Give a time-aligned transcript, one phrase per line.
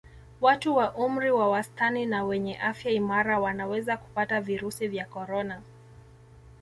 [0.41, 5.61] Watu wa umri wa wastani na wenye afya imara wanaweza kupata virusi vya Corona